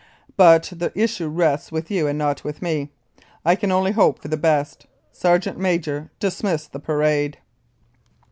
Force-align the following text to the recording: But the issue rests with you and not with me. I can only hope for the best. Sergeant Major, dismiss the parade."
But 0.35 0.73
the 0.75 0.91
issue 0.99 1.27
rests 1.27 1.71
with 1.71 1.91
you 1.91 2.07
and 2.07 2.17
not 2.17 2.43
with 2.43 2.59
me. 2.63 2.91
I 3.45 3.53
can 3.53 3.71
only 3.71 3.91
hope 3.91 4.17
for 4.19 4.29
the 4.29 4.35
best. 4.35 4.87
Sergeant 5.11 5.59
Major, 5.59 6.09
dismiss 6.19 6.65
the 6.65 6.79
parade." 6.79 7.37